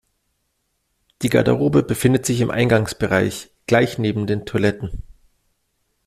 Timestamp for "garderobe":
1.29-1.83